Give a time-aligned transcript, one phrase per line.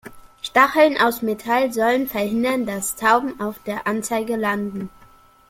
[0.41, 4.89] Stacheln aus Metall sollen verhindern, dass Tauben auf der Anzeige landen.